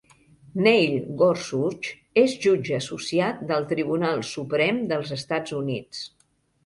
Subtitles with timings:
[0.67, 1.91] Neil Gorsuch
[2.23, 6.03] és jutge associat del Tribunal Suprem dels Estats Units.